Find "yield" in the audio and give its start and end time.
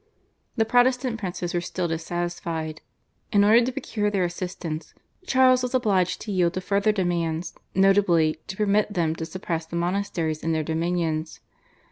6.31-6.55